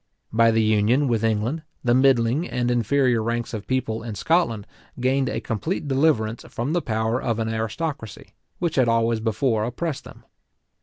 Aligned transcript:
By 0.33 0.49
the 0.49 0.63
union 0.63 1.07
with 1.07 1.23
England, 1.23 1.61
the 1.83 1.93
middling 1.93 2.49
and 2.49 2.71
inferior 2.71 3.21
ranks 3.21 3.53
of 3.53 3.67
people 3.67 4.01
in 4.01 4.15
Scotland 4.15 4.65
gained 4.99 5.29
a 5.29 5.39
complete 5.39 5.87
deliverance 5.87 6.43
from 6.49 6.73
the 6.73 6.81
power 6.81 7.21
of 7.21 7.37
an 7.37 7.49
aristocracy, 7.53 8.33
which 8.57 8.77
had 8.77 8.87
always 8.89 9.19
before 9.19 9.63
oppressed 9.63 10.03
them. 10.03 10.23